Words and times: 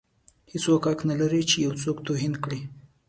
هیڅوک 0.51 0.83
حق 0.89 0.99
نه 1.09 1.15
لري 1.21 1.41
چې 1.49 1.55
یو 1.65 1.73
څوک 1.81 1.97
توهین 2.07 2.33
کړي. 2.43 2.61